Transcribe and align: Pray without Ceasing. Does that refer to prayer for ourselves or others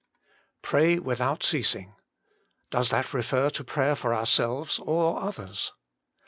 Pray 0.63 0.97
without 0.97 1.43
Ceasing. 1.43 1.93
Does 2.71 2.89
that 2.89 3.13
refer 3.13 3.51
to 3.51 3.63
prayer 3.63 3.95
for 3.95 4.15
ourselves 4.15 4.79
or 4.79 5.19
others 5.19 5.73